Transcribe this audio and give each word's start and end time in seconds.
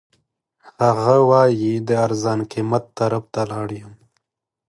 هغه 0.83 1.15
وایي 1.29 1.73
د 1.87 1.89
ارزان 2.05 2.39
قیمت 2.51 2.83
طرف 2.97 3.23
ته 3.33 3.41
لاړ 3.51 3.67
یم. 3.81 3.93